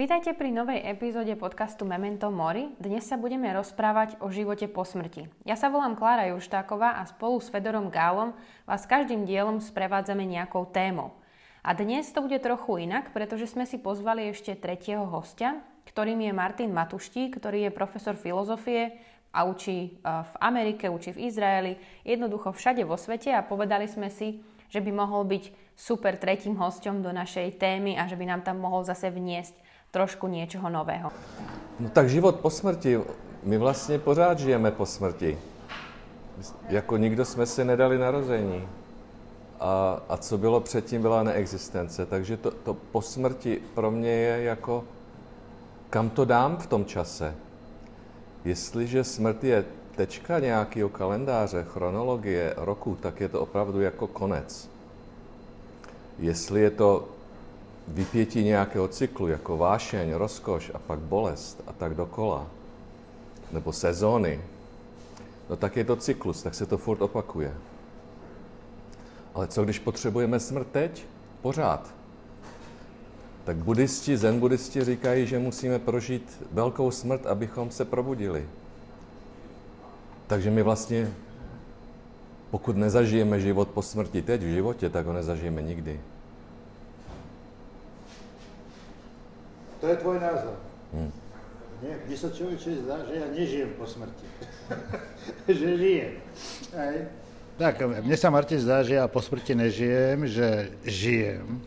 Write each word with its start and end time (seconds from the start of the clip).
Vítajte 0.00 0.32
pri 0.32 0.48
novej 0.48 0.80
epizóde 0.80 1.36
podcastu 1.36 1.84
Memento 1.84 2.32
Mori. 2.32 2.72
Dnes 2.80 3.04
sa 3.04 3.20
budeme 3.20 3.52
rozprávať 3.52 4.16
o 4.24 4.32
živote 4.32 4.64
po 4.64 4.80
smrti. 4.80 5.28
Ja 5.44 5.60
sa 5.60 5.68
volám 5.68 5.92
Klára 5.92 6.24
Juštáková 6.32 6.96
a 6.96 7.04
spolu 7.04 7.36
s 7.36 7.52
Fedorom 7.52 7.92
Gálom 7.92 8.32
vás 8.64 8.88
každým 8.88 9.28
dielom 9.28 9.60
sprevádzame 9.60 10.24
nejakou 10.24 10.64
témou. 10.72 11.20
A 11.60 11.76
dnes 11.76 12.08
to 12.16 12.24
bude 12.24 12.40
trochu 12.40 12.88
inak, 12.88 13.12
pretože 13.12 13.52
sme 13.52 13.68
si 13.68 13.76
pozvali 13.76 14.32
ešte 14.32 14.56
tretieho 14.56 15.04
hostia, 15.04 15.60
ktorým 15.84 16.24
je 16.24 16.32
Martin 16.32 16.72
Matuští, 16.72 17.36
ktorý 17.36 17.68
je 17.68 17.76
profesor 17.76 18.16
filozofie 18.16 18.96
a 19.36 19.44
učí 19.44 19.78
e, 19.84 19.88
v 20.00 20.34
Amerike, 20.40 20.88
učí 20.88 21.12
v 21.12 21.28
Izraeli, 21.28 21.76
jednoducho 22.08 22.56
všade 22.56 22.88
vo 22.88 22.96
svete 22.96 23.36
a 23.36 23.44
povedali 23.44 23.84
sme 23.84 24.08
si, 24.08 24.40
že 24.72 24.80
by 24.80 24.96
mohol 24.96 25.28
byť 25.28 25.76
super 25.76 26.16
tretím 26.16 26.56
hostom 26.56 27.04
do 27.04 27.12
našej 27.12 27.60
témy 27.60 28.00
a 28.00 28.08
že 28.08 28.16
by 28.16 28.24
nám 28.24 28.40
tam 28.48 28.64
mohol 28.64 28.80
zase 28.80 29.12
vniesť 29.12 29.68
trošku 29.90 30.26
niečoho 30.26 30.70
nového. 30.70 31.10
No 31.80 31.88
tak 31.90 32.08
život 32.08 32.40
po 32.40 32.50
smrti, 32.50 33.00
my 33.42 33.58
vlastně 33.58 33.98
pořád 33.98 34.38
žijeme 34.38 34.70
po 34.70 34.86
smrti. 34.86 35.38
Jako 36.68 36.96
nikdo 36.96 37.24
jsme 37.24 37.46
si 37.46 37.64
nedali 37.64 37.98
narození. 37.98 38.68
A, 39.60 40.00
a 40.08 40.16
co 40.16 40.38
bylo 40.38 40.60
předtím, 40.60 41.02
byla 41.02 41.22
neexistence. 41.22 42.06
Takže 42.06 42.36
to, 42.36 42.50
to 42.50 42.74
po 42.74 43.02
smrti 43.02 43.62
pro 43.74 43.90
mě 43.90 44.10
je 44.10 44.42
jako, 44.42 44.84
kam 45.90 46.10
to 46.10 46.24
dám 46.24 46.56
v 46.56 46.66
tom 46.66 46.84
čase. 46.84 47.34
Jestliže 48.44 49.04
smrt 49.04 49.44
je 49.44 49.64
tečka 49.96 50.38
nějakého 50.38 50.88
kalendáře, 50.88 51.64
chronologie 51.68 52.54
roku, 52.56 52.96
tak 53.00 53.20
je 53.20 53.28
to 53.28 53.40
opravdu 53.40 53.80
jako 53.80 54.06
konec. 54.06 54.68
Jestli 56.18 56.60
je 56.60 56.70
to 56.70 57.08
vypětí 57.90 58.44
nějakého 58.44 58.88
cyklu, 58.88 59.28
jako 59.28 59.56
vášeň, 59.56 60.12
rozkoš 60.12 60.70
a 60.74 60.78
pak 60.78 60.98
bolest 60.98 61.62
a 61.66 61.72
tak 61.72 61.94
dokola, 61.94 62.46
nebo 63.52 63.72
sezóny, 63.72 64.40
no 65.50 65.56
tak 65.56 65.76
je 65.76 65.84
to 65.84 65.96
cyklus, 65.96 66.42
tak 66.42 66.54
se 66.54 66.66
to 66.66 66.78
furt 66.78 67.02
opakuje. 67.02 67.54
Ale 69.34 69.48
co 69.48 69.64
když 69.64 69.78
potřebujeme 69.78 70.40
smrt 70.40 70.68
teď? 70.72 71.04
Pořád. 71.42 71.94
Tak 73.44 73.56
buddhisti, 73.56 74.16
zen 74.16 74.40
buddhisti 74.40 74.84
říkají, 74.84 75.26
že 75.26 75.38
musíme 75.38 75.78
prožít 75.78 76.42
velkou 76.52 76.90
smrt, 76.90 77.26
abychom 77.26 77.70
se 77.70 77.84
probudili. 77.84 78.48
Takže 80.26 80.50
my 80.50 80.62
vlastně, 80.62 81.12
pokud 82.50 82.76
nezažijeme 82.76 83.40
život 83.40 83.68
po 83.68 83.82
smrti 83.82 84.22
teď 84.22 84.42
v 84.42 84.54
životě, 84.54 84.90
tak 84.90 85.06
ho 85.06 85.12
nezažijeme 85.12 85.62
nikdy. 85.62 86.00
To 89.80 89.84
je 89.88 89.96
tvoj 89.96 90.20
názor. 90.20 90.56
Hmm. 90.92 91.12
Nie, 91.80 91.96
mne 92.04 92.16
sa 92.16 92.28
človeče 92.28 92.84
zdá, 92.84 92.96
že 93.08 93.12
ja 93.16 93.26
nežijem 93.32 93.70
po 93.72 93.88
smrti. 93.88 94.26
že 95.48 95.68
žijem. 95.80 96.12
Aj. 96.76 96.96
Tak, 97.56 97.80
mne 98.04 98.16
sa 98.20 98.28
Martin 98.28 98.60
zdá, 98.60 98.84
že 98.84 99.00
ja 99.00 99.08
po 99.08 99.24
smrti 99.24 99.56
nežijem, 99.56 100.28
že 100.28 100.76
žijem. 100.84 101.60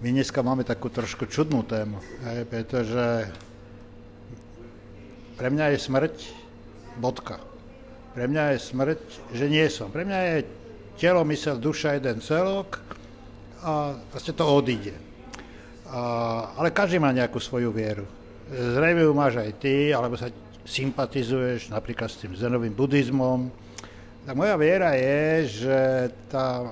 My 0.00 0.08
dneska 0.16 0.40
máme 0.40 0.64
takú 0.64 0.88
trošku 0.88 1.28
čudnú 1.28 1.60
tému, 1.60 2.00
aj, 2.24 2.48
pretože 2.48 3.28
pre 5.36 5.52
mňa 5.52 5.76
je 5.76 5.78
smrť 5.84 6.16
bodka. 6.96 7.36
Pre 8.16 8.24
mňa 8.24 8.56
je 8.56 8.58
smrť, 8.64 9.02
že 9.36 9.46
nie 9.52 9.68
som. 9.68 9.92
Pre 9.92 10.08
mňa 10.08 10.20
je 10.24 10.36
telo, 10.96 11.20
mysel, 11.28 11.60
duša 11.60 12.00
jeden 12.00 12.24
celok 12.24 12.80
a 13.60 13.92
vlastne 14.12 14.32
to 14.32 14.44
odíde. 14.48 15.09
A, 15.90 16.02
ale 16.54 16.70
každý 16.70 17.02
má 17.02 17.10
nejakú 17.10 17.42
svoju 17.42 17.74
vieru. 17.74 18.06
Zrejme 18.50 19.02
ju 19.02 19.10
máš 19.10 19.42
aj 19.42 19.50
ty, 19.58 19.90
alebo 19.90 20.14
sa 20.14 20.30
sympatizuješ 20.62 21.74
napríklad 21.74 22.06
s 22.06 22.22
tým 22.22 22.38
zenovým 22.38 22.70
buddhizmom. 22.70 23.50
Tak 24.22 24.34
moja 24.38 24.54
viera 24.54 24.94
je, 24.94 25.50
že 25.66 25.78
tá, 26.30 26.62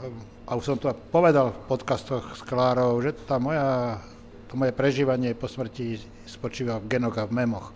a 0.47 0.51
už 0.55 0.63
som 0.63 0.79
to 0.79 0.95
povedal 1.11 1.51
v 1.51 1.59
podcastoch 1.67 2.39
s 2.39 2.43
Klárou, 2.47 3.03
že 3.03 3.11
tá 3.27 3.43
moja, 3.43 3.99
to 4.47 4.55
moje 4.55 4.71
prežívanie 4.71 5.35
po 5.35 5.51
smrti 5.51 5.99
spočíva 6.23 6.79
v 6.79 6.87
genoch 6.87 7.19
a 7.19 7.27
v 7.27 7.35
memoch. 7.35 7.75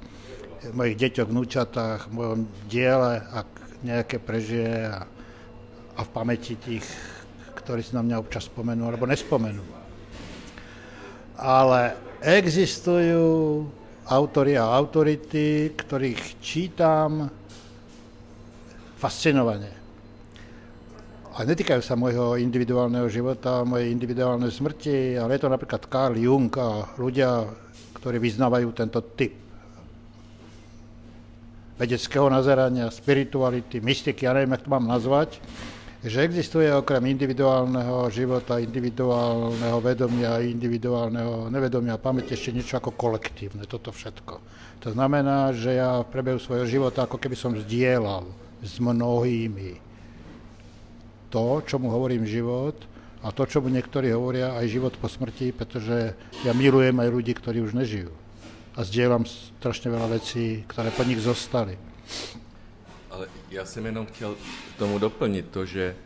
V 0.62 0.74
mojich 0.78 0.94
deťoch, 0.94 1.26
vnúčatách, 1.26 2.00
v 2.06 2.14
mojom 2.14 2.40
diele, 2.70 3.18
ak 3.18 3.50
nejaké 3.82 4.22
prežije 4.22 4.94
a, 4.94 5.02
a 5.98 6.00
v 6.06 6.10
pamäti 6.14 6.54
tých, 6.54 6.86
ktorí 7.58 7.82
si 7.82 7.98
na 7.98 8.06
mňa 8.06 8.22
občas 8.22 8.46
spomenú 8.46 8.86
alebo 8.86 9.10
nespomenú 9.10 9.81
ale 11.38 11.96
existujú 12.22 13.64
autory 14.06 14.58
a 14.58 14.68
autority, 14.68 15.72
ktorých 15.72 16.42
čítam 16.42 17.30
fascinovane. 18.98 19.70
A 21.32 21.48
netýkajú 21.48 21.80
sa 21.80 21.96
môjho 21.96 22.36
individuálneho 22.36 23.08
života, 23.08 23.64
mojej 23.64 23.88
individuálnej 23.88 24.52
smrti, 24.52 25.16
ale 25.16 25.40
je 25.40 25.40
to 25.40 25.48
napríklad 25.48 25.82
Carl 25.88 26.14
Jung 26.20 26.52
a 26.60 26.92
ľudia, 27.00 27.48
ktorí 27.96 28.20
vyznávajú 28.20 28.68
tento 28.76 29.00
typ 29.16 29.32
vedeckého 31.80 32.28
nazerania, 32.28 32.92
spirituality, 32.92 33.80
mystiky, 33.80 34.28
ja 34.28 34.36
neviem, 34.36 34.54
jak 34.54 34.64
to 34.68 34.70
mám 34.70 34.86
nazvať, 34.86 35.40
že 36.02 36.26
existuje 36.26 36.66
okrem 36.66 37.14
individuálneho 37.14 38.10
života, 38.10 38.58
individuálneho 38.58 39.78
vedomia, 39.78 40.42
individuálneho 40.42 41.46
nevedomia 41.46 41.94
pamäti 41.94 42.34
ešte 42.34 42.50
niečo 42.50 42.82
ako 42.82 42.90
kolektívne, 42.98 43.62
toto 43.70 43.94
všetko. 43.94 44.34
To 44.82 44.88
znamená, 44.90 45.54
že 45.54 45.78
ja 45.78 46.02
v 46.02 46.10
priebehu 46.10 46.42
svojho 46.42 46.66
života 46.66 47.06
ako 47.06 47.22
keby 47.22 47.38
som 47.38 47.54
zdieľal 47.54 48.26
s 48.66 48.82
mnohými 48.82 49.78
to, 51.30 51.62
čo 51.62 51.78
mu 51.78 51.94
hovorím 51.94 52.26
život 52.26 52.74
a 53.22 53.30
to, 53.30 53.46
čo 53.46 53.62
mu 53.62 53.70
niektorí 53.70 54.10
hovoria 54.10 54.58
aj 54.58 54.66
život 54.74 54.94
po 54.98 55.06
smrti, 55.06 55.54
pretože 55.54 56.18
ja 56.42 56.50
milujem 56.50 56.98
aj 56.98 57.08
ľudí, 57.14 57.32
ktorí 57.38 57.62
už 57.62 57.78
nežijú. 57.78 58.10
A 58.74 58.82
zdieľam 58.82 59.22
strašne 59.22 59.86
veľa 59.86 60.18
vecí, 60.18 60.66
ktoré 60.66 60.90
po 60.90 61.06
nich 61.06 61.22
zostali. 61.22 61.78
Ale 63.12 63.28
já 63.50 63.64
jsem 63.64 63.86
jenom 63.86 64.06
chtěl 64.06 64.34
k 64.74 64.78
tomu 64.78 64.98
doplnit 64.98 65.48
to, 65.50 65.66
že, 65.66 65.96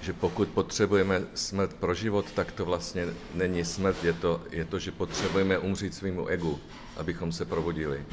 že 0.00 0.12
pokud 0.12 0.48
potřebujeme 0.48 1.22
smrt 1.34 1.74
pro 1.74 1.94
život, 1.94 2.32
tak 2.32 2.52
to 2.52 2.64
vlastně 2.64 3.06
není 3.34 3.64
smrt, 3.64 4.04
je 4.04 4.12
to, 4.12 4.42
je 4.50 4.64
to 4.64 4.78
že 4.78 4.90
potřebujeme 4.92 5.58
umřít 5.58 5.94
svýmu 5.94 6.26
egu, 6.26 6.60
abychom 6.96 7.32
se 7.32 7.44
probudili. 7.44 8.04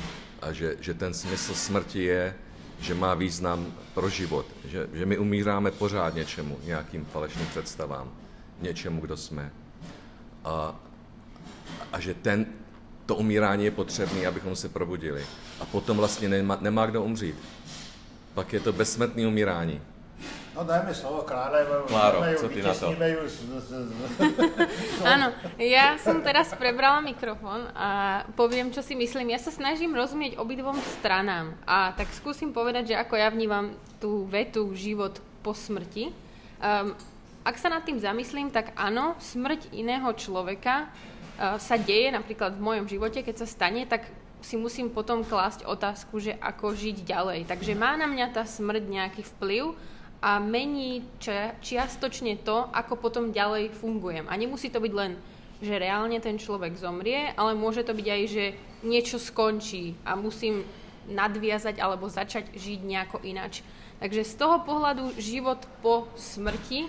A 0.42 0.54
že, 0.54 0.78
že 0.80 0.94
ten 0.94 1.14
smysl 1.14 1.54
smrti 1.54 2.04
je, 2.04 2.36
že 2.80 2.94
má 2.94 3.14
význam 3.14 3.74
pro 3.94 4.10
život, 4.10 4.46
že, 4.66 4.88
že 4.94 5.06
my 5.06 5.18
umíráme 5.18 5.72
pořád 5.72 6.16
něčemu, 6.16 6.60
nějakým 6.64 7.06
falešným 7.06 7.48
představám, 7.48 8.12
něčemu, 8.62 9.02
kdo 9.02 9.18
jsme. 9.18 9.52
A, 10.44 10.80
a 11.94 12.00
že 12.00 12.14
ten, 12.14 12.46
to 13.08 13.16
umírání 13.16 13.66
je 13.66 13.72
potřebné, 13.72 14.28
abychom 14.28 14.56
se 14.56 14.70
probudili. 14.70 15.26
A 15.60 15.66
potom 15.66 15.98
vlastně 15.98 16.30
nemá, 16.30 16.58
nemá 16.62 16.86
kdo 16.86 17.04
umřít. 17.04 17.36
Pak 18.34 18.54
je 18.54 18.60
to 18.60 18.74
bezsmrtné 18.74 19.28
umírání. 19.28 19.82
No 20.58 20.64
dajme 20.64 20.90
slovo 20.90 21.22
Kláre, 21.22 21.66
Kláro, 21.88 22.22
co 22.36 22.50
ty 22.50 22.62
na 22.66 22.74
to? 22.74 22.90
Áno, 25.06 25.30
ja 25.62 26.02
som 26.02 26.18
teraz 26.26 26.50
prebrala 26.58 26.98
mikrofón 26.98 27.70
a 27.78 28.26
poviem, 28.34 28.74
čo 28.74 28.82
si 28.82 28.98
myslím. 28.98 29.38
Ja 29.38 29.40
sa 29.40 29.54
snažím 29.54 29.94
rozumieť 29.94 30.42
obidvom 30.42 30.82
stranám 30.98 31.54
a 31.70 31.94
tak 31.94 32.10
skúsim 32.10 32.58
povedať, 32.58 32.90
že 32.90 32.96
ako 32.98 33.14
ja 33.22 33.30
vnímam 33.30 33.78
tú 34.02 34.26
vetu 34.26 34.74
život 34.74 35.22
po 35.46 35.54
smrti. 35.54 36.10
Um, 36.58 36.98
ak 37.46 37.56
sa 37.62 37.70
nad 37.70 37.86
tým 37.86 38.02
zamyslím, 38.02 38.50
tak 38.50 38.74
áno, 38.74 39.14
smrť 39.22 39.70
iného 39.78 40.10
človeka 40.18 40.90
sa 41.38 41.76
deje 41.78 42.10
napríklad 42.10 42.58
v 42.58 42.66
mojom 42.66 42.86
živote, 42.90 43.22
keď 43.22 43.46
sa 43.46 43.48
stane, 43.48 43.86
tak 43.86 44.10
si 44.42 44.58
musím 44.58 44.94
potom 44.94 45.26
klásť 45.26 45.66
otázku, 45.66 46.22
že 46.22 46.38
ako 46.38 46.74
žiť 46.74 47.06
ďalej. 47.06 47.50
Takže 47.50 47.74
má 47.74 47.98
na 47.98 48.06
mňa 48.06 48.34
tá 48.34 48.44
smrť 48.46 48.84
nejaký 48.86 49.22
vplyv 49.38 49.74
a 50.22 50.42
mení 50.42 51.06
čiastočne 51.62 52.42
to, 52.42 52.70
ako 52.74 52.98
potom 52.98 53.34
ďalej 53.34 53.74
fungujem. 53.78 54.26
A 54.30 54.34
nemusí 54.38 54.70
to 54.70 54.82
byť 54.82 54.94
len, 54.94 55.18
že 55.58 55.82
reálne 55.82 56.22
ten 56.22 56.38
človek 56.38 56.78
zomrie, 56.78 57.34
ale 57.34 57.58
môže 57.58 57.82
to 57.82 57.98
byť 57.98 58.08
aj, 58.10 58.24
že 58.30 58.46
niečo 58.86 59.18
skončí 59.18 59.98
a 60.06 60.14
musím 60.14 60.62
nadviazať 61.10 61.82
alebo 61.82 62.06
začať 62.06 62.54
žiť 62.54 62.80
nejako 62.86 63.26
inač. 63.26 63.66
Takže 63.98 64.22
z 64.22 64.34
toho 64.38 64.62
pohľadu 64.62 65.18
život 65.18 65.58
po 65.82 66.06
smrti 66.14 66.86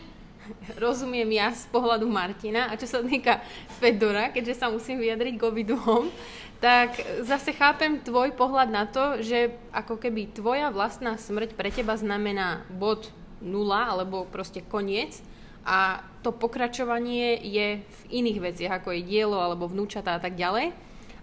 rozumiem 0.84 1.28
ja 1.32 1.52
z 1.52 1.68
pohľadu 1.70 2.08
Martina 2.08 2.70
a 2.70 2.78
čo 2.78 2.88
sa 2.88 3.04
týka 3.04 3.40
Fedora, 3.78 4.30
keďže 4.32 4.60
sa 4.60 4.66
musím 4.72 5.00
vyjadriť 5.02 5.34
k 5.36 5.46
obidvom, 5.46 6.12
tak 6.58 6.98
zase 7.22 7.54
chápem 7.54 8.02
tvoj 8.02 8.34
pohľad 8.34 8.68
na 8.70 8.84
to, 8.90 9.22
že 9.22 9.54
ako 9.70 9.94
keby 9.94 10.34
tvoja 10.34 10.74
vlastná 10.74 11.14
smrť 11.14 11.54
pre 11.54 11.70
teba 11.70 11.94
znamená 11.94 12.66
bod 12.66 13.14
nula 13.38 13.94
alebo 13.94 14.26
proste 14.26 14.58
koniec 14.66 15.22
a 15.62 16.02
to 16.26 16.34
pokračovanie 16.34 17.38
je 17.44 17.78
v 17.78 18.00
iných 18.10 18.38
veciach, 18.42 18.82
ako 18.82 18.90
je 18.98 19.06
dielo 19.06 19.38
alebo 19.38 19.70
vnúčatá 19.70 20.18
a 20.18 20.22
tak 20.22 20.34
ďalej. 20.34 20.74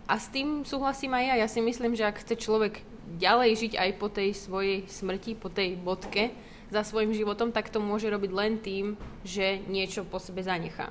A 0.06 0.22
s 0.22 0.30
tým 0.30 0.64
súhlasím 0.64 1.18
aj 1.18 1.24
ja. 1.34 1.36
Ja 1.44 1.48
si 1.50 1.60
myslím, 1.66 1.98
že 1.98 2.06
ak 2.06 2.22
chce 2.22 2.38
človek 2.38 2.80
ďalej 3.18 3.50
žiť 3.58 3.74
aj 3.76 3.90
po 3.98 4.08
tej 4.08 4.38
svojej 4.38 4.86
smrti, 4.86 5.34
po 5.34 5.50
tej 5.50 5.76
bodke 5.76 6.30
za 6.70 6.82
svojim 6.82 7.14
životom, 7.14 7.54
tak 7.54 7.70
to 7.70 7.78
môže 7.78 8.10
robiť 8.10 8.32
len 8.34 8.58
tým, 8.58 8.98
že 9.22 9.62
niečo 9.70 10.06
po 10.06 10.18
sebe 10.18 10.42
zanechá. 10.42 10.90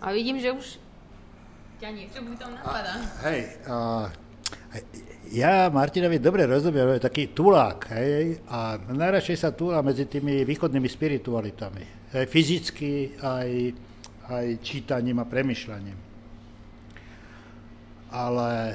A 0.00 0.12
vidím, 0.16 0.40
že 0.40 0.52
už 0.52 0.66
ťa 1.80 1.88
niečo 1.96 2.20
by 2.20 2.36
tam 2.36 2.52
napadá. 2.56 2.92
Hej, 3.24 3.40
uh, 3.64 4.08
ja 5.32 5.70
Martinovi 5.72 6.18
dobre 6.20 6.44
rozumiem, 6.44 6.98
je 6.98 7.06
taký 7.06 7.32
tulák, 7.32 7.88
hej, 7.96 8.42
a 8.50 8.76
najradšej 8.76 9.36
sa 9.38 9.54
túla 9.54 9.80
medzi 9.80 10.04
tými 10.04 10.44
východnými 10.44 10.88
spiritualitami, 10.90 12.12
hej, 12.12 12.24
fyzicky, 12.26 13.16
aj, 13.22 13.48
aj 14.28 14.46
čítaním 14.60 15.22
a 15.22 15.26
premyšľaním. 15.26 15.98
Ale 18.10 18.50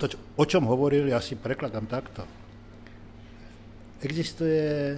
to, 0.00 0.08
o 0.40 0.44
čom 0.48 0.64
hovoril, 0.64 1.12
ja 1.12 1.20
si 1.20 1.36
prekladám 1.36 1.84
takto. 1.84 2.24
Existuje 4.00 4.96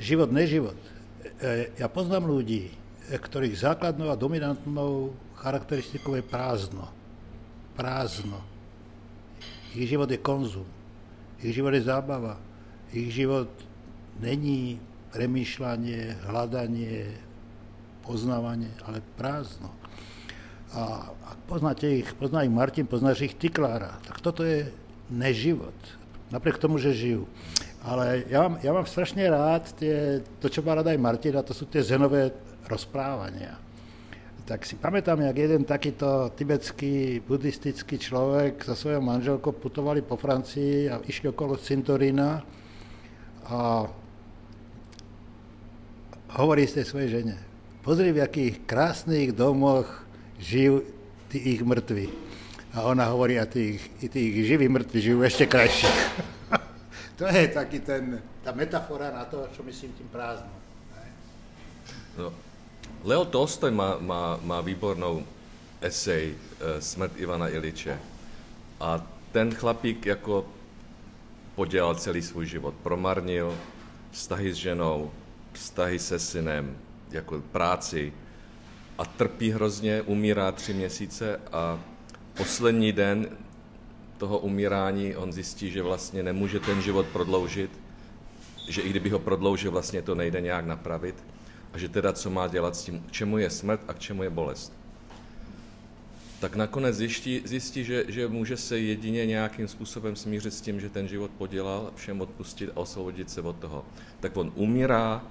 život, 0.00 0.32
neživot. 0.32 0.80
E, 1.40 1.76
ja 1.76 1.88
poznám 1.92 2.24
ľudí, 2.24 2.72
ktorých 3.12 3.60
základnou 3.60 4.08
a 4.08 4.16
dominantnou 4.16 5.12
charakteristikou 5.36 6.16
je 6.16 6.24
prázdno. 6.24 6.88
Prázdno. 7.76 8.40
Ich 9.76 9.90
život 9.90 10.08
je 10.08 10.16
konzum. 10.16 10.66
Ich 11.44 11.52
život 11.52 11.76
je 11.76 11.84
zábava. 11.84 12.40
Ich 12.94 13.12
život 13.12 13.50
není 14.16 14.80
premýšľanie, 15.12 16.26
hľadanie, 16.26 17.12
poznávanie, 18.02 18.70
ale 18.88 19.04
prázdno. 19.20 19.68
A 20.74 21.12
ak 21.12 21.38
poznáte 21.46 21.86
ich, 21.86 22.08
pozná 22.18 22.42
ich 22.42 22.50
Martin, 22.50 22.88
poznáš 22.88 23.30
ich 23.30 23.38
Tyklára, 23.38 23.94
tak 24.02 24.18
toto 24.18 24.42
je 24.42 24.66
neživot. 25.12 25.76
Napriek 26.34 26.58
tomu, 26.58 26.82
že 26.82 26.90
žijú. 26.90 27.30
Ale 27.86 28.26
ja 28.26 28.42
mám, 28.42 28.58
ja 28.58 28.74
mám 28.74 28.90
strašne 28.90 29.22
rád 29.30 29.70
tie, 29.78 30.18
to, 30.42 30.50
čo 30.50 30.66
má 30.66 30.74
rád 30.74 30.90
aj 30.90 30.98
Martin, 30.98 31.38
a 31.38 31.46
to 31.46 31.54
sú 31.54 31.70
tie 31.70 31.86
zenové 31.86 32.34
rozprávania 32.66 33.62
tak 34.44 34.68
si 34.68 34.76
pamätám, 34.76 35.24
jak 35.24 35.36
jeden 35.36 35.64
takýto 35.64 36.28
tibetský 36.36 37.24
buddhistický 37.24 37.96
človek 37.96 38.60
so 38.60 38.76
svojou 38.76 39.00
manželkou 39.00 39.56
putovali 39.56 40.04
po 40.04 40.20
Francii 40.20 40.92
a 40.92 41.00
išli 41.00 41.32
okolo 41.32 41.56
cintorína 41.56 42.44
a 43.48 43.88
hovorí 46.36 46.68
z 46.68 46.80
tej 46.80 46.84
svojej 46.84 47.08
žene, 47.08 47.36
pozri, 47.80 48.12
v 48.12 48.20
akých 48.20 48.68
krásnych 48.68 49.32
domoch 49.32 49.88
žijú 50.36 50.84
tí 51.32 51.56
ich 51.56 51.64
mŕtvi. 51.64 52.12
A 52.74 52.82
ona 52.82 53.06
hovorí, 53.14 53.38
a 53.38 53.46
tí, 53.46 53.78
tí 54.10 54.20
ich 54.34 54.50
živí 54.50 54.66
mŕtvi 54.66 54.98
žijú 54.98 55.22
ešte 55.22 55.46
krajšie. 55.46 55.86
to 57.18 57.30
je 57.30 57.46
taký 57.54 57.78
ten, 57.86 58.18
tá 58.42 58.50
metafora 58.50 59.14
na 59.14 59.22
to, 59.30 59.46
čo 59.54 59.62
myslím 59.62 59.94
tým 59.94 60.10
prázdnom. 60.10 60.58
No, 62.18 62.34
Leo 63.06 63.24
Tolstoj 63.26 63.70
má, 63.70 63.98
má, 63.98 64.38
má 64.42 64.58
výbornou 64.58 65.22
esej 65.82 66.34
e, 66.34 66.36
Smrt 66.82 67.14
Ivana 67.18 67.48
Iliče. 67.48 67.98
A 68.80 69.02
ten 69.32 69.54
chlapík 69.54 70.06
jako 70.06 70.46
podělal 71.54 71.94
celý 71.94 72.22
svůj 72.22 72.46
život. 72.46 72.74
Promarnil 72.82 73.58
vztahy 74.10 74.54
s 74.54 74.56
ženou, 74.56 75.10
vztahy 75.52 75.98
se 75.98 76.18
synem, 76.18 76.76
jako 77.10 77.42
práci 77.52 78.12
a 78.98 79.04
trpí 79.04 79.50
hrozně, 79.50 80.02
umírá 80.02 80.52
tři 80.52 80.74
měsíce 80.74 81.40
a 81.52 81.78
poslední 82.36 82.92
den 82.92 83.28
toho 84.18 84.38
umírání 84.38 85.16
on 85.16 85.32
zjistí, 85.32 85.70
že 85.70 85.82
vlastně 85.82 86.22
nemůže 86.22 86.60
ten 86.60 86.82
život 86.82 87.06
prodloužit, 87.06 87.70
že 88.68 88.82
i 88.82 88.90
kdyby 88.90 89.10
ho 89.10 89.18
prodloužil, 89.18 89.70
vlastně 89.70 90.02
to 90.02 90.14
nejde 90.14 90.40
nějak 90.40 90.66
napravit 90.66 91.24
a 91.72 91.78
že 91.78 91.88
teda 91.88 92.12
co 92.12 92.30
má 92.30 92.48
dělat 92.48 92.76
s 92.76 92.84
tím, 92.84 93.00
k 93.00 93.12
čemu 93.12 93.38
je 93.38 93.50
smrt 93.50 93.80
a 93.88 93.92
k 93.92 93.98
čemu 93.98 94.22
je 94.22 94.30
bolest. 94.30 94.72
Tak 96.40 96.56
nakonec 96.56 96.96
zjistí, 96.96 97.42
zjistí 97.44 97.84
že, 97.84 98.04
že 98.08 98.28
může 98.28 98.56
se 98.56 98.78
jedině 98.78 99.26
nějakým 99.26 99.68
způsobem 99.68 100.16
smířit 100.16 100.54
s 100.54 100.60
tím, 100.60 100.80
že 100.80 100.90
ten 100.90 101.08
život 101.08 101.30
podělal, 101.38 101.92
všem 101.94 102.20
odpustit 102.20 102.70
a 102.70 102.76
osvobodit 102.76 103.30
se 103.30 103.40
od 103.40 103.56
toho. 103.56 103.84
Tak 104.20 104.36
on 104.36 104.52
umírá, 104.54 105.22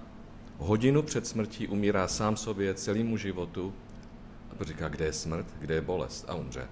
hodinu 0.57 1.01
před 1.01 1.27
smrtí 1.27 1.67
umírá 1.67 2.07
sám 2.07 2.38
sobě, 2.38 2.73
celému 2.73 3.17
životu 3.17 3.73
a 4.59 4.63
říká, 4.63 4.89
kde 4.89 5.05
je 5.05 5.13
smrt, 5.13 5.47
kde 5.59 5.75
je 5.75 5.81
bolest 5.81 6.25
a 6.27 6.35
umře. 6.35 6.67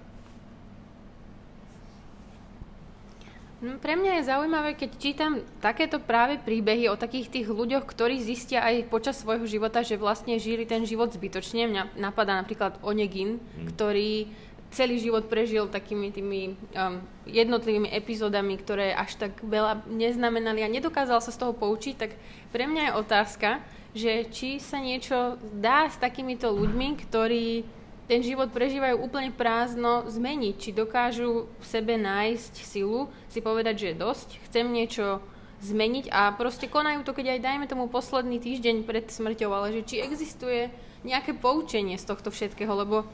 Pre 3.78 3.94
mňa 3.94 4.18
je 4.18 4.28
zaujímavé, 4.28 4.74
keď 4.74 4.90
čítam 4.98 5.32
takéto 5.62 6.02
práve 6.02 6.42
príbehy 6.42 6.90
o 6.90 6.98
takých 6.98 7.30
tých 7.30 7.46
ľuďoch, 7.46 7.86
ktorí 7.86 8.18
zistia 8.18 8.66
aj 8.66 8.90
počas 8.90 9.22
svojho 9.22 9.46
života, 9.46 9.86
že 9.86 9.94
vlastne 9.94 10.34
žili 10.42 10.66
ten 10.66 10.82
život 10.82 11.14
zbytočne. 11.14 11.70
Mňa 11.70 11.94
napadá 11.94 12.34
napríklad 12.34 12.82
Onegin, 12.82 13.38
mm. 13.38 13.72
ktorý 13.72 14.26
celý 14.72 14.98
život 14.98 15.28
prežil 15.28 15.68
takými 15.68 16.08
tými 16.10 16.40
um, 16.74 17.04
jednotlivými 17.28 17.92
epizódami, 17.92 18.56
ktoré 18.56 18.96
až 18.96 19.20
tak 19.20 19.38
veľa 19.44 19.84
neznamenali 19.86 20.64
a 20.64 20.72
nedokázal 20.72 21.20
sa 21.20 21.30
z 21.30 21.38
toho 21.38 21.52
poučiť, 21.52 21.94
tak 21.94 22.16
pre 22.50 22.64
mňa 22.64 22.82
je 22.90 22.98
otázka, 22.98 23.50
že 23.92 24.24
či 24.32 24.56
sa 24.56 24.80
niečo 24.80 25.36
dá 25.52 25.92
s 25.92 26.00
takýmito 26.00 26.48
ľuďmi, 26.48 26.88
ktorí 27.04 27.68
ten 28.10 28.20
život 28.20 28.50
prežívajú 28.50 28.98
úplne 28.98 29.30
prázdno, 29.30 30.06
zmeniť, 30.10 30.54
či 30.58 30.70
dokážu 30.74 31.46
v 31.46 31.64
sebe 31.64 31.94
nájsť 31.94 32.52
silu, 32.66 33.06
si 33.30 33.38
povedať, 33.38 33.74
že 33.78 33.86
je 33.94 34.02
dosť, 34.02 34.28
chcem 34.50 34.66
niečo 34.66 35.22
zmeniť 35.62 36.10
a 36.10 36.34
proste 36.34 36.66
konajú 36.66 37.06
to, 37.06 37.14
keď 37.14 37.38
aj 37.38 37.44
dajme 37.46 37.66
tomu 37.70 37.86
posledný 37.86 38.42
týždeň 38.42 38.82
pred 38.82 39.06
smrťou, 39.06 39.50
ale 39.54 39.70
že 39.78 39.86
či 39.86 39.96
existuje 40.02 40.74
nejaké 41.06 41.38
poučenie 41.38 41.94
z 41.94 42.06
tohto 42.10 42.34
všetkého, 42.34 42.74
lebo 42.74 43.06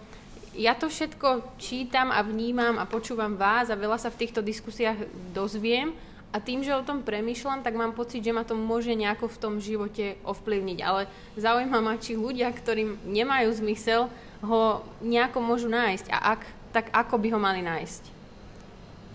ja 0.57 0.73
to 0.73 0.89
všetko 0.89 1.61
čítam 1.61 2.09
a 2.09 2.25
vnímam 2.25 2.81
a 2.81 2.89
počúvam 2.89 3.37
vás 3.37 3.69
a 3.69 3.77
veľa 3.77 4.01
sa 4.01 4.09
v 4.09 4.25
týchto 4.25 4.41
diskusiách 4.41 5.07
dozviem 5.37 5.93
a 6.29 6.41
tým, 6.41 6.61
že 6.61 6.77
o 6.77 6.85
tom 6.85 7.01
premýšľam, 7.01 7.65
tak 7.65 7.73
mám 7.77 7.97
pocit, 7.97 8.21
že 8.21 8.37
ma 8.37 8.45
to 8.45 8.53
môže 8.53 8.93
nejako 8.93 9.33
v 9.33 9.41
tom 9.41 9.55
živote 9.65 10.21
ovplyvniť. 10.29 10.79
Ale 10.85 11.09
zaujíma 11.41 11.81
ma, 11.81 11.97
či 11.97 12.21
ľudia, 12.21 12.53
ktorým 12.53 13.01
nemajú 13.09 13.49
zmysel, 13.57 14.13
ho 14.43 14.87
nejako 15.03 15.39
môžu 15.43 15.67
nájsť 15.67 16.07
a 16.15 16.39
ak, 16.39 16.43
tak 16.71 16.87
ako 16.95 17.15
by 17.19 17.29
ho 17.35 17.39
mali 17.41 17.61
nájsť? 17.63 18.03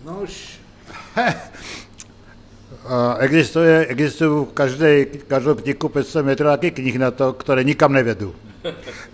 No 0.03 0.27
už... 0.27 0.59
Existuje, 3.23 3.87
existujú 3.95 4.51
v 4.51 4.55
každej, 4.59 4.97
každom 5.31 5.55
knihu 5.63 5.87
500 5.87 6.19
metrov 6.27 6.51
také 6.59 6.75
knih 6.75 6.99
na 6.99 7.15
to, 7.15 7.31
ktoré 7.31 7.63
nikam 7.63 7.95
nevedú. 7.95 8.35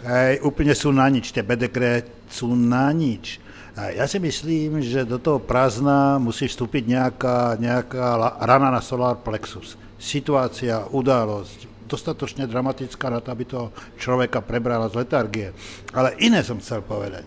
Hej, 0.02 0.42
úplne 0.42 0.74
sú 0.74 0.90
na 0.90 1.06
nič, 1.06 1.30
tie 1.30 1.46
bedekre 1.46 2.02
sú 2.26 2.58
na 2.58 2.90
nič. 2.90 3.38
A 3.78 3.94
ja 3.94 4.10
si 4.10 4.18
myslím, 4.18 4.82
že 4.82 5.06
do 5.06 5.22
toho 5.22 5.38
prázdna 5.38 6.18
musí 6.18 6.50
vstúpiť 6.50 6.84
nejaká, 6.90 7.62
nejaká 7.62 8.18
rana 8.42 8.74
na 8.74 8.82
solar 8.82 9.22
plexus. 9.22 9.78
Situácia, 10.02 10.90
udalosť, 10.90 11.70
dostatočne 11.90 12.46
dramatická 12.46 13.10
na 13.10 13.20
to, 13.20 13.34
aby 13.34 13.44
to 13.50 13.74
človeka 13.98 14.46
prebrala 14.46 14.86
z 14.94 15.02
letargie. 15.02 15.48
Ale 15.90 16.14
iné 16.22 16.46
som 16.46 16.62
chcel 16.62 16.86
povedať. 16.86 17.26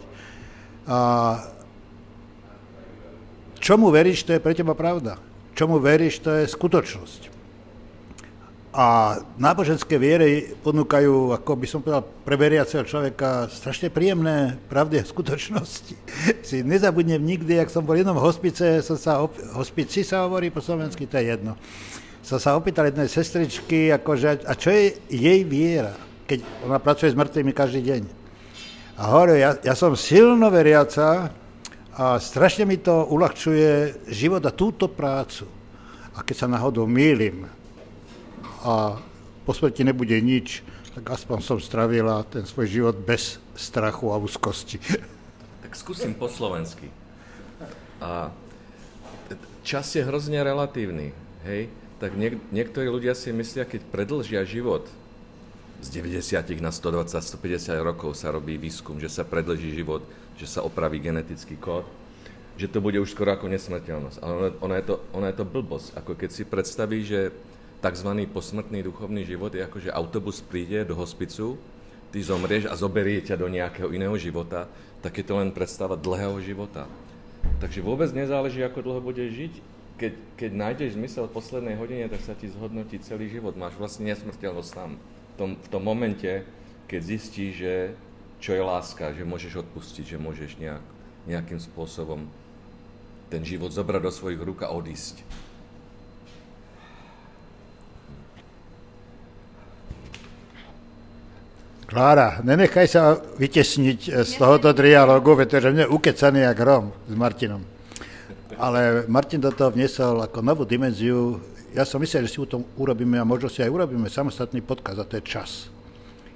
A 0.87 0.99
čomu 3.59 3.91
veríš, 3.91 4.23
to 4.23 4.39
je 4.39 4.43
pre 4.43 4.55
teba 4.55 4.79
pravda. 4.79 5.19
Čomu 5.59 5.83
veríš, 5.83 6.23
to 6.23 6.31
je 6.43 6.47
skutočnosť. 6.47 7.35
A 8.73 9.21
náboženské 9.37 10.01
viery 10.01 10.57
ponúkajú, 10.65 11.37
ako 11.37 11.51
by 11.61 11.67
som 11.69 11.85
povedal, 11.85 12.09
pre 12.25 12.41
veriaceho 12.41 12.89
človeka 12.89 13.53
strašne 13.53 13.93
príjemné 13.93 14.57
pravdy 14.73 15.03
a 15.03 15.05
skutočnosti. 15.05 15.95
Si 16.49 16.65
nezabudnem 16.65 17.21
nikdy, 17.21 17.61
ak 17.61 17.69
som 17.69 17.85
bol 17.85 18.01
jednom 18.01 18.17
hospice, 18.17 18.81
som 18.81 18.97
sa, 18.97 19.21
hospici 19.53 20.01
sa 20.01 20.25
hovorí 20.25 20.49
po 20.49 20.65
slovensky, 20.65 21.05
to 21.05 21.21
je 21.21 21.37
jedno 21.37 21.53
som 22.23 22.39
sa 22.39 22.55
opýtal 22.55 22.87
jednej 22.87 23.11
sestričky, 23.11 23.91
akože, 23.91 24.47
a 24.47 24.55
čo 24.55 24.71
je 24.71 24.95
jej 25.11 25.43
viera, 25.43 25.93
keď 26.31 26.39
ona 26.63 26.79
pracuje 26.79 27.11
s 27.11 27.19
mŕtvými 27.19 27.53
každý 27.53 27.83
deň. 27.83 28.03
A 29.03 29.03
hovorí, 29.11 29.43
ja, 29.43 29.59
ja 29.59 29.75
som 29.75 29.99
silno 29.99 30.47
veriaca 30.47 31.35
a 31.99 32.05
strašne 32.23 32.63
mi 32.63 32.79
to 32.79 33.11
uľahčuje 33.11 34.07
život 34.07 34.41
a 34.47 34.55
túto 34.55 34.87
prácu. 34.87 35.51
A 36.15 36.23
keď 36.23 36.47
sa 36.47 36.49
náhodou 36.49 36.87
mýlim 36.87 37.49
a 38.63 39.03
po 39.43 39.51
smrti 39.51 39.83
nebude 39.83 40.15
nič, 40.23 40.63
tak 40.95 41.09
aspoň 41.09 41.39
som 41.43 41.59
stravila 41.59 42.23
ten 42.29 42.47
svoj 42.47 42.69
život 42.69 42.97
bez 43.03 43.43
strachu 43.59 44.15
a 44.15 44.21
úzkosti. 44.21 44.79
Tak 45.67 45.73
skúsim 45.75 46.15
po 46.15 46.29
slovensky. 46.29 46.87
A 47.99 48.31
čas 49.67 49.89
je 49.97 50.05
hrozne 50.05 50.39
relatívny, 50.45 51.17
hej? 51.49 51.73
Tak 52.03 52.19
niek- 52.19 52.43
niektorí 52.51 52.91
ľudia 52.91 53.15
si 53.15 53.31
myslia, 53.31 53.63
keď 53.63 53.87
predlžia 53.95 54.43
život, 54.43 54.91
z 55.83 56.03
90 56.03 56.59
na 56.59 56.75
120, 56.75 57.15
150 57.15 57.79
rokov 57.79 58.19
sa 58.19 58.35
robí 58.35 58.59
výskum, 58.59 58.99
že 58.99 59.07
sa 59.07 59.23
predlží 59.23 59.71
život, 59.71 60.03
že 60.35 60.51
sa 60.51 60.67
opraví 60.67 60.99
genetický 60.99 61.55
kód, 61.55 61.87
že 62.59 62.71
to 62.71 62.83
bude 62.83 62.99
už 62.99 63.15
skoro 63.15 63.35
ako 63.35 63.51
nesmrteľnosť. 63.51 64.19
Ale 64.19 64.55
ona 64.59 64.83
je 64.83 64.85
to, 64.91 64.95
ona 65.15 65.31
je 65.31 65.37
to 65.39 65.47
blbosť. 65.47 65.95
Ako 65.99 66.15
keď 66.19 66.31
si 66.31 66.43
predstaví, 66.47 67.03
že 67.07 67.35
tzv. 67.83 68.11
posmrtný 68.31 68.83
duchovný 68.83 69.27
život 69.27 69.51
je 69.55 69.63
ako, 69.63 69.79
že 69.83 69.91
autobus 69.91 70.39
príde 70.39 70.87
do 70.87 70.95
hospicu, 70.95 71.59
ty 72.15 72.23
zomrieš 72.23 72.71
a 72.71 72.79
zoberie 72.79 73.19
ťa 73.23 73.39
do 73.39 73.51
nejakého 73.51 73.91
iného 73.91 74.15
života, 74.19 74.71
tak 75.03 75.19
je 75.19 75.27
to 75.27 75.35
len 75.35 75.51
predstava 75.51 75.99
dlhého 75.99 76.39
života. 76.43 76.87
Takže 77.59 77.83
vôbec 77.83 78.11
nezáleží, 78.15 78.63
ako 78.63 78.87
dlho 78.87 79.03
budeš 79.03 79.35
žiť. 79.35 79.55
Keď, 80.03 80.13
keď 80.35 80.51
nájdeš 80.51 80.99
zmysel 80.99 81.31
v 81.31 81.37
poslednej 81.39 81.79
hodine, 81.79 82.11
tak 82.11 82.27
sa 82.27 82.35
ti 82.35 82.51
zhodnotí 82.51 82.99
celý 82.99 83.31
život. 83.31 83.55
Máš 83.55 83.79
vlastne 83.79 84.11
nesmrteľnosť 84.11 84.71
tam 84.75 84.99
tom, 85.37 85.59
v 85.59 85.69
tom 85.69 85.83
momente, 85.83 86.47
keď 86.87 87.01
zistíš, 87.03 87.53
že 87.59 87.75
čo 88.43 88.55
je 88.55 88.63
láska, 88.63 89.15
že 89.15 89.27
môžeš 89.27 89.67
odpustiť, 89.67 90.05
že 90.15 90.19
môžeš 90.19 90.59
nejak, 90.59 90.85
nejakým 91.27 91.61
spôsobom 91.63 92.27
ten 93.31 93.43
život 93.47 93.73
zobrať 93.73 94.03
do 94.03 94.13
svojich 94.13 94.43
rúk 94.43 94.67
a 94.67 94.75
odísť. 94.75 95.25
Klára, 101.93 102.41
nenechaj 102.41 102.89
sa 102.89 103.21
vytesniť 103.37 104.25
z 104.25 104.33
tohoto 104.41 104.73
trialógu, 104.73 105.37
pretože 105.37 105.69
mne 105.69 105.93
ukecaný 105.93 106.49
jak 106.49 106.59
Rom 106.65 106.89
s 107.05 107.13
Martinom. 107.13 107.61
Ale 108.63 109.11
Martin 109.11 109.43
do 109.43 109.51
toho 109.51 109.75
vnesol 109.75 110.23
ako 110.23 110.39
novú 110.39 110.63
dimenziu 110.63 111.43
ja 111.73 111.89
som 111.89 112.05
myslel, 112.05 112.29
že 112.29 112.37
si 112.37 112.41
u 112.41 112.45
tom 112.45 112.69
urobíme 112.77 113.17
a 113.17 113.25
možno 113.25 113.49
si 113.49 113.65
aj 113.65 113.73
urobíme 113.73 114.05
samostatný 114.13 114.61
podkaz 114.61 115.01
a 115.01 115.09
to 115.09 115.17
je 115.17 115.25
čas. 115.25 115.73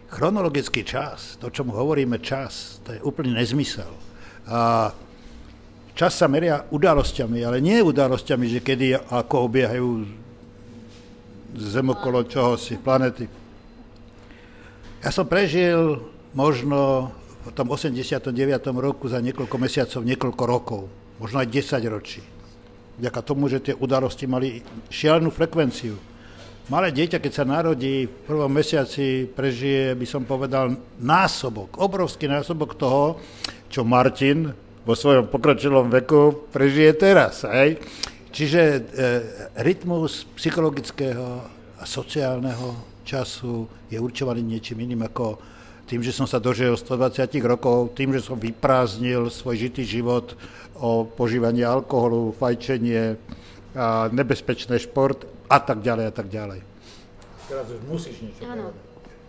Chronologický 0.09 0.81
čas, 0.81 1.37
to, 1.37 1.53
čo 1.53 1.61
mu 1.61 1.77
hovoríme 1.77 2.17
čas, 2.25 2.81
to 2.81 2.97
je 2.97 3.05
úplný 3.05 3.37
nezmysel. 3.37 3.93
A 4.49 4.89
čas 5.93 6.17
sa 6.17 6.25
meria 6.25 6.65
udalosťami, 6.73 7.45
ale 7.45 7.61
nie 7.61 7.85
udalosťami, 7.85 8.49
že 8.49 8.65
kedy 8.65 8.97
ako 9.13 9.37
obiehajú 9.45 9.89
zem 11.57 11.87
okolo 11.93 12.25
čoho 12.25 12.57
si, 12.57 12.81
planety. 12.81 13.29
Ja 15.05 15.13
som 15.13 15.29
prežil 15.29 16.01
možno 16.33 17.13
v 17.45 17.53
tom 17.53 17.69
89. 17.69 18.33
roku 18.73 19.05
za 19.05 19.21
niekoľko 19.21 19.57
mesiacov, 19.61 20.01
niekoľko 20.01 20.45
rokov, 20.49 20.83
možno 21.19 21.41
aj 21.41 21.49
10 21.49 21.81
ročí 21.89 22.23
vďaka 22.97 23.21
tomu, 23.23 23.49
že 23.49 23.61
tie 23.61 23.75
udalosti 23.77 24.25
mali 24.25 24.65
šialenú 24.89 25.29
frekvenciu. 25.29 25.97
Malé 26.67 26.91
dieťa, 26.91 27.23
keď 27.23 27.33
sa 27.33 27.45
narodí, 27.47 28.11
v 28.11 28.15
prvom 28.27 28.51
mesiaci 28.51 29.31
prežije, 29.31 29.95
by 29.95 30.07
som 30.09 30.27
povedal, 30.27 30.75
násobok, 30.99 31.79
obrovský 31.79 32.27
násobok 32.27 32.75
toho, 32.75 33.23
čo 33.71 33.87
Martin 33.87 34.51
vo 34.83 34.95
svojom 34.99 35.31
pokročilom 35.31 35.87
veku 35.87 36.51
prežije 36.51 36.91
teraz. 36.99 37.47
Hej? 37.47 37.79
Čiže 38.35 38.61
e, 38.67 38.81
rytmus 39.63 40.27
psychologického 40.35 41.47
a 41.79 41.85
sociálneho 41.87 42.99
času 43.07 43.87
je 43.87 44.03
určovaný 44.03 44.43
niečím 44.43 44.83
iným 44.83 45.07
ako 45.07 45.39
tým, 45.87 46.03
že 46.03 46.11
som 46.11 46.27
sa 46.27 46.43
dožil 46.43 46.75
120 46.75 47.31
rokov, 47.47 47.95
tým, 47.95 48.11
že 48.11 48.27
som 48.27 48.35
vyprázdnil 48.35 49.31
svoj 49.31 49.71
žitý 49.71 49.87
život 49.87 50.35
o 50.77 51.07
požívaní 51.07 51.63
alkoholu, 51.63 52.35
fajčenie, 52.35 53.17
a 53.77 54.09
nebezpečný 54.09 54.81
šport 54.81 55.29
a 55.53 55.61
tak 55.61 55.85
ďalej 55.85 56.05
a 56.09 56.13
tak 56.13 56.27
ďalej. 56.33 56.61
Teraz 57.47 57.67
už 57.71 57.81
musíš 57.87 58.17
niečo 58.25 58.41
Áno. 58.49 58.73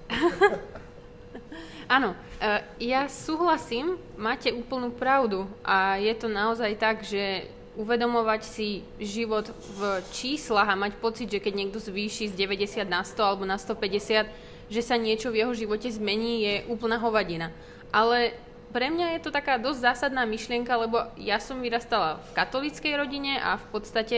Áno, 1.87 2.11
e, 2.43 2.63
ja 2.91 3.07
súhlasím, 3.07 3.95
máte 4.19 4.51
úplnú 4.51 4.91
pravdu 4.91 5.47
a 5.63 5.95
je 5.95 6.11
to 6.19 6.27
naozaj 6.27 6.75
tak, 6.75 7.03
že 7.03 7.47
uvedomovať 7.79 8.41
si 8.43 8.83
život 8.99 9.47
v 9.77 10.03
číslach 10.11 10.67
a 10.67 10.75
mať 10.75 10.97
pocit, 10.99 11.31
že 11.31 11.39
keď 11.39 11.53
niekto 11.53 11.79
zvýši 11.79 12.27
z 12.27 12.35
90 12.35 12.83
na 12.89 13.05
100 13.05 13.21
alebo 13.21 13.45
na 13.47 13.55
150, 13.55 14.27
že 14.67 14.83
sa 14.83 14.99
niečo 14.99 15.31
v 15.31 15.43
jeho 15.43 15.53
živote 15.55 15.87
zmení, 15.87 16.43
je 16.43 16.55
úplná 16.67 16.99
hovadina. 16.99 17.51
Ale 17.91 18.35
pre 18.75 18.91
mňa 18.91 19.17
je 19.17 19.23
to 19.23 19.31
taká 19.31 19.55
dosť 19.55 19.79
zásadná 19.79 20.27
myšlienka, 20.27 20.75
lebo 20.75 21.07
ja 21.15 21.39
som 21.39 21.63
vyrastala 21.63 22.19
v 22.31 22.35
katolíckej 22.35 22.93
rodine 22.99 23.39
a 23.39 23.55
v 23.55 23.65
podstate, 23.71 24.17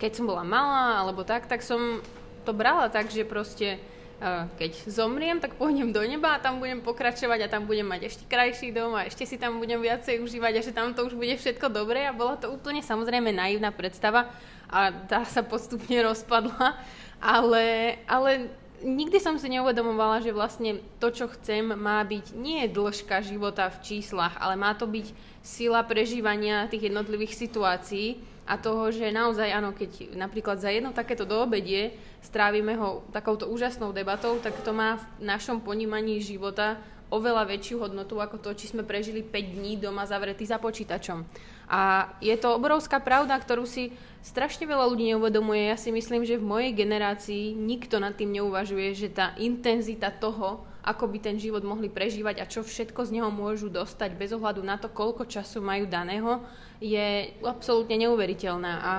keď 0.00 0.10
som 0.16 0.24
bola 0.24 0.42
malá 0.42 1.04
alebo 1.04 1.22
tak, 1.22 1.44
tak 1.44 1.60
som 1.60 2.00
to 2.42 2.56
brala 2.56 2.88
tak, 2.88 3.12
že 3.12 3.28
proste 3.28 3.78
uh, 4.18 4.48
keď 4.58 4.90
zomriem, 4.90 5.38
tak 5.38 5.54
pôjdem 5.54 5.94
do 5.94 6.02
neba 6.02 6.34
a 6.34 6.42
tam 6.42 6.58
budem 6.58 6.82
pokračovať 6.82 7.46
a 7.46 7.52
tam 7.52 7.68
budem 7.68 7.86
mať 7.86 8.10
ešte 8.10 8.24
krajší 8.26 8.74
dom 8.74 8.96
a 8.98 9.06
ešte 9.06 9.28
si 9.28 9.38
tam 9.38 9.62
budem 9.62 9.78
viacej 9.78 10.18
užívať 10.18 10.52
a 10.58 10.64
že 10.64 10.72
tam 10.74 10.90
to 10.90 11.06
už 11.06 11.14
bude 11.14 11.36
všetko 11.38 11.70
dobré 11.70 12.08
a 12.08 12.16
bola 12.16 12.34
to 12.40 12.50
úplne 12.50 12.82
samozrejme 12.82 13.30
naivná 13.30 13.70
predstava 13.70 14.32
a 14.72 14.90
tá 15.04 15.22
sa 15.28 15.44
postupne 15.44 15.94
rozpadla, 16.00 16.80
ale, 17.20 17.98
ale 18.08 18.50
nikdy 18.82 19.18
som 19.22 19.38
si 19.38 19.48
neuvedomovala, 19.48 20.20
že 20.20 20.34
vlastne 20.34 20.82
to, 20.98 21.08
čo 21.14 21.30
chcem, 21.38 21.74
má 21.74 22.02
byť 22.02 22.34
nie 22.36 22.66
dĺžka 22.68 23.22
života 23.24 23.70
v 23.70 23.80
číslach, 23.82 24.36
ale 24.36 24.58
má 24.58 24.74
to 24.74 24.90
byť 24.90 25.14
sila 25.42 25.82
prežívania 25.86 26.68
tých 26.70 26.90
jednotlivých 26.92 27.34
situácií 27.34 28.20
a 28.42 28.58
toho, 28.58 28.90
že 28.90 29.14
naozaj 29.14 29.48
áno, 29.54 29.70
keď 29.70 30.18
napríklad 30.18 30.58
za 30.58 30.70
jedno 30.70 30.90
takéto 30.90 31.22
doobedie 31.22 31.94
strávime 32.22 32.74
ho 32.74 33.06
takouto 33.14 33.46
úžasnou 33.46 33.94
debatou, 33.94 34.38
tak 34.42 34.58
to 34.66 34.74
má 34.74 34.98
v 34.98 35.26
našom 35.26 35.62
ponímaní 35.62 36.18
života 36.18 36.78
oveľa 37.12 37.44
väčšiu 37.44 37.84
hodnotu 37.84 38.16
ako 38.16 38.40
to, 38.40 38.56
či 38.56 38.72
sme 38.72 38.88
prežili 38.88 39.20
5 39.20 39.60
dní 39.60 39.76
doma 39.76 40.08
zavretí 40.08 40.48
za 40.48 40.56
počítačom. 40.56 41.28
A 41.68 42.08
je 42.24 42.32
to 42.40 42.56
obrovská 42.56 43.00
pravda, 43.04 43.36
ktorú 43.36 43.68
si 43.68 43.92
strašne 44.24 44.64
veľa 44.64 44.88
ľudí 44.88 45.12
neuvedomuje. 45.12 45.68
Ja 45.68 45.76
si 45.76 45.92
myslím, 45.92 46.24
že 46.24 46.40
v 46.40 46.48
mojej 46.48 46.72
generácii 46.72 47.52
nikto 47.52 48.00
nad 48.00 48.16
tým 48.16 48.32
neuvažuje, 48.40 48.96
že 48.96 49.08
tá 49.12 49.36
intenzita 49.36 50.08
toho, 50.08 50.64
ako 50.82 51.06
by 51.06 51.18
ten 51.22 51.36
život 51.38 51.62
mohli 51.62 51.86
prežívať 51.86 52.42
a 52.42 52.50
čo 52.50 52.66
všetko 52.66 53.06
z 53.06 53.20
neho 53.20 53.30
môžu 53.30 53.70
dostať 53.70 54.18
bez 54.18 54.34
ohľadu 54.34 54.66
na 54.66 54.76
to, 54.80 54.90
koľko 54.90 55.30
času 55.30 55.62
majú 55.62 55.86
daného, 55.86 56.42
je 56.82 57.30
absolútne 57.46 57.94
neuveriteľná. 58.02 58.72
A 58.82 58.92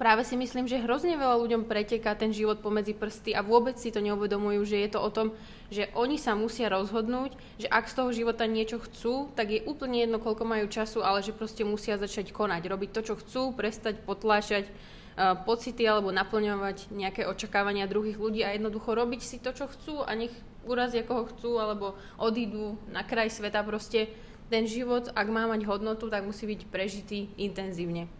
práve 0.00 0.24
si 0.24 0.32
myslím, 0.32 0.64
že 0.64 0.80
hrozne 0.80 1.20
veľa 1.20 1.36
ľuďom 1.44 1.68
preteká 1.68 2.16
ten 2.16 2.32
život 2.32 2.64
pomedzi 2.64 2.96
prsty 2.96 3.36
a 3.36 3.44
vôbec 3.44 3.76
si 3.76 3.92
to 3.92 4.00
neuvedomujú, 4.00 4.64
že 4.64 4.80
je 4.80 4.88
to 4.96 5.00
o 5.04 5.10
tom, 5.12 5.36
že 5.68 5.92
oni 5.92 6.16
sa 6.16 6.32
musia 6.32 6.72
rozhodnúť, 6.72 7.36
že 7.60 7.68
ak 7.68 7.84
z 7.84 7.96
toho 8.00 8.10
života 8.16 8.48
niečo 8.48 8.80
chcú, 8.80 9.28
tak 9.36 9.52
je 9.52 9.60
úplne 9.68 10.00
jedno, 10.00 10.16
koľko 10.16 10.48
majú 10.48 10.64
času, 10.72 11.04
ale 11.04 11.20
že 11.20 11.36
proste 11.36 11.68
musia 11.68 12.00
začať 12.00 12.32
konať, 12.32 12.64
robiť 12.64 12.90
to, 12.96 13.00
čo 13.12 13.14
chcú, 13.20 13.52
prestať 13.52 14.00
potláčať 14.00 14.72
uh, 14.72 15.36
pocity 15.44 15.84
alebo 15.84 16.08
naplňovať 16.16 16.88
nejaké 16.96 17.28
očakávania 17.28 17.84
druhých 17.84 18.16
ľudí 18.16 18.40
a 18.40 18.56
jednoducho 18.56 18.96
robiť 18.96 19.20
si 19.20 19.36
to, 19.36 19.52
čo 19.52 19.68
chcú 19.68 20.00
a 20.00 20.16
nech 20.16 20.32
urazia 20.64 21.04
koho 21.04 21.28
chcú 21.28 21.60
alebo 21.60 21.92
odídu 22.16 22.80
na 22.88 23.04
kraj 23.04 23.28
sveta. 23.28 23.60
Proste 23.60 24.08
ten 24.48 24.64
život, 24.64 25.12
ak 25.12 25.28
má 25.28 25.44
mať 25.44 25.68
hodnotu, 25.68 26.08
tak 26.08 26.24
musí 26.24 26.48
byť 26.48 26.72
prežitý 26.72 27.28
intenzívne. 27.36 28.19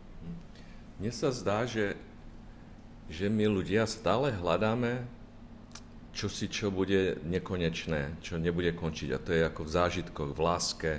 Mne 1.00 1.16
sa 1.16 1.33
zdá, 1.33 1.64
že, 1.64 1.97
že 3.09 3.33
my 3.33 3.49
ľudia 3.49 3.88
stále 3.88 4.37
hľadáme 4.37 5.00
čosi, 6.12 6.45
čo 6.52 6.69
bude 6.69 7.16
nekonečné, 7.25 8.21
čo 8.21 8.37
nebude 8.37 8.76
končiť. 8.76 9.09
A 9.16 9.23
to 9.25 9.33
je 9.33 9.40
ako 9.49 9.64
v 9.64 9.75
zážitkoch, 9.80 10.30
v 10.37 10.40
láske, 10.45 10.92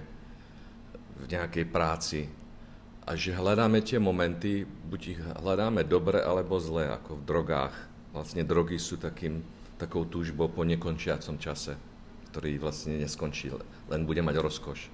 v 1.21 1.25
nejakej 1.29 1.65
práci. 1.69 2.25
A 3.05 3.13
že 3.13 3.37
hľadáme 3.37 3.85
tie 3.85 4.01
momenty, 4.01 4.65
buď 4.65 5.01
ich 5.05 5.21
hľadáme 5.21 5.85
dobre 5.85 6.17
alebo 6.17 6.57
zle, 6.57 6.89
ako 6.89 7.21
v 7.21 7.25
drogách. 7.29 7.75
Vlastne 8.09 8.41
drogy 8.41 8.81
sú 8.81 8.97
takým, 8.97 9.45
takou 9.77 10.09
túžbou 10.09 10.49
po 10.49 10.65
nekončiacom 10.65 11.37
čase, 11.37 11.77
ktorý 12.33 12.57
vlastne 12.57 12.97
neskončí, 12.97 13.53
len 13.85 14.01
bude 14.09 14.25
mať 14.25 14.41
rozkoš. 14.41 14.89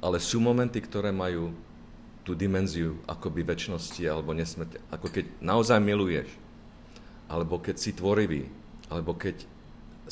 Ale 0.00 0.16
sú 0.16 0.40
momenty, 0.40 0.80
ktoré 0.80 1.12
majú 1.12 1.52
tú 2.28 2.36
dimenziu 2.36 3.00
akoby 3.08 3.40
väčšnosti 3.40 4.04
alebo 4.04 4.36
nesmrti. 4.36 4.76
Ako 4.92 5.08
keď 5.08 5.32
naozaj 5.40 5.80
miluješ, 5.80 6.28
alebo 7.24 7.56
keď 7.56 7.80
si 7.80 7.96
tvorivý, 7.96 8.44
alebo 8.92 9.16
keď 9.16 9.48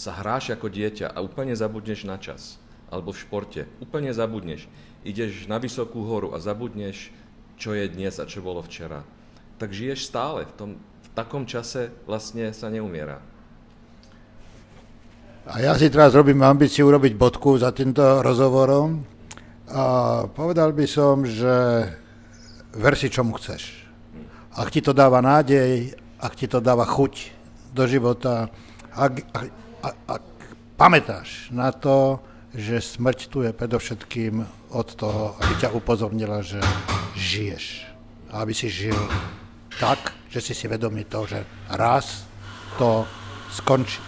sa 0.01 0.17
hráš 0.17 0.57
ako 0.57 0.73
dieťa 0.73 1.13
a 1.13 1.21
úplne 1.21 1.53
zabudneš 1.53 2.09
na 2.09 2.17
čas, 2.17 2.57
alebo 2.89 3.13
v 3.13 3.21
športe, 3.21 3.69
úplne 3.85 4.17
zabudneš. 4.17 4.65
Ideš 5.05 5.45
na 5.45 5.61
vysokú 5.61 6.09
horu 6.09 6.33
a 6.33 6.41
zabudneš, 6.41 7.13
čo 7.61 7.77
je 7.77 7.85
dnes 7.85 8.17
a 8.17 8.25
čo 8.25 8.41
bolo 8.41 8.65
včera. 8.65 9.05
Tak 9.61 9.77
žiješ 9.77 10.09
stále. 10.09 10.49
V, 10.49 10.53
tom, 10.57 10.71
v 10.81 11.09
takom 11.13 11.45
čase 11.45 11.93
vlastne 12.09 12.49
sa 12.57 12.73
neumiera. 12.73 13.21
A 15.47 15.61
ja 15.61 15.77
si 15.77 15.93
teraz 15.93 16.17
robím 16.17 16.41
ambíciu 16.41 16.89
urobiť 16.89 17.13
bodku 17.13 17.61
za 17.61 17.77
týmto 17.77 18.25
rozhovorom. 18.25 19.05
A 19.71 19.85
povedal 20.31 20.73
by 20.75 20.87
som, 20.89 21.23
že 21.23 21.53
ver 22.77 22.95
si 22.97 23.11
čomu 23.11 23.37
chceš. 23.41 23.89
Ak 24.57 24.73
ti 24.73 24.81
to 24.81 24.93
dáva 24.93 25.21
nádej 25.21 25.97
ak 26.21 26.33
ti 26.37 26.47
to 26.49 26.65
dáva 26.65 26.89
chuť 26.89 27.15
do 27.77 27.85
života, 27.85 28.49
ak, 28.97 29.13
ak, 29.37 29.47
ak, 29.85 29.97
ak 30.09 30.23
pamätáš 30.81 31.53
na 31.53 31.73
to, 31.73 32.21
že 32.57 32.81
smrť 32.81 33.19
tu 33.29 33.45
je 33.45 33.53
predovšetkým 33.53 34.41
od 34.73 34.89
toho, 34.97 35.37
aby 35.45 35.53
ťa 35.61 35.77
upozornila, 35.77 36.41
že 36.41 36.61
žiješ. 37.13 37.85
A 38.33 38.41
aby 38.41 38.57
si 38.57 38.73
žil 38.73 38.97
tak, 39.77 40.17
že 40.33 40.41
si 40.41 40.57
si 40.57 40.65
vedomý 40.65 41.05
toho, 41.05 41.29
že 41.29 41.41
raz 41.69 42.25
to 42.81 43.05
skončí. 43.53 44.01